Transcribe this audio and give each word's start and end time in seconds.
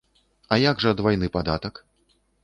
А 0.55 0.57
як 0.61 0.79
жа 0.83 0.93
двайны 1.01 1.29
падатак? 1.35 1.75